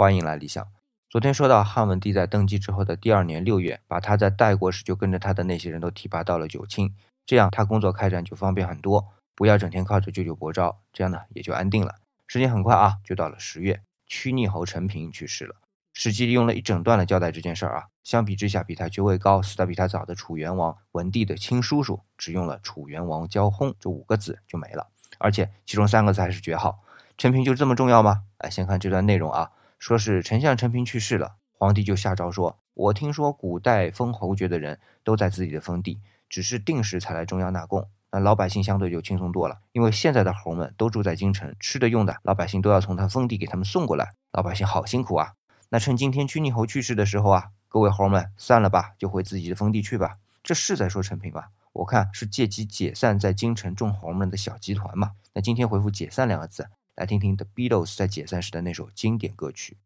[0.00, 0.64] 欢迎来理想。
[1.10, 6.94] 昨天说到汉文帝在登基之后的第二年六月，把他在代国时就跟着他的那些人都提拔到了九卿，
[7.26, 11.96] 这样他工作开展就方便很多，不要整天靠着舅舅伯昭，这样呢也就安定了。
[12.28, 15.56] 时间很快啊，就到了十月，曲逆侯陈平去世了。
[15.92, 17.86] 史记里用了一整段来交代这件事儿啊。
[18.04, 24.86] 相比之下，比他爵位高、死得比他早的楚元王文帝的亲叔叔，只用了“楚元王交轰”这五个字就没了，
[25.18, 26.78] 而且其中三个字还是绝号。
[27.16, 28.22] 陈平就这么重要吗？
[28.38, 29.50] 来，先看这段内容啊。
[29.78, 37.88] 说是丞相陈平去世了，皇帝就下诏说：“我听说古代封侯爵的人都在自己的封地，只是定时才来中央纳贡。
[38.10, 45.34] 那老百姓相对就轻松多了，因为现在的侯们都住在京城，吃的用的老百姓都要从他封地给他们送过来，老百姓好辛苦啊。
[45.68, 50.16] 那趁今天屈逆侯去世的时候啊，各位侯们散了吧，就回自己的封地去吧。
[50.42, 51.50] 这是在说陈平吧？
[51.74, 55.12] 我看是借机解散在京城众侯们的小集团嘛。
[55.34, 59.78] 那今天回复解散两个字。”来听听 The Beatles 在解散时的那首经典歌曲。